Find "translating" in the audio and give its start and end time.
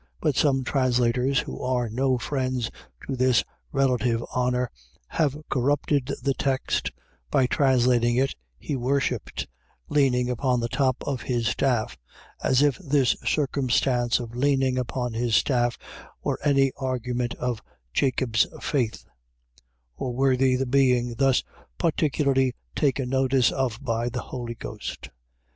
7.45-8.15